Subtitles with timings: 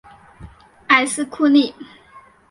[0.87, 1.75] 埃斯库利。